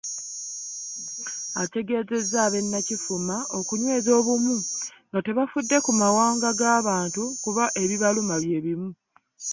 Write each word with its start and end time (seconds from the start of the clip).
Ategeezezza 1.61 2.37
ab’e 2.47 2.59
Nakifuma 2.71 3.35
okunyweza 3.57 4.09
obumu 4.19 4.55
nga 5.09 5.19
tebafudde 5.25 5.77
ku 5.85 5.91
mawanga 6.01 6.49
g’abantu 6.59 7.23
kuba 7.43 7.63
ebibaluma 7.81 8.35
bye 8.43 8.59
bimu. 8.65 8.89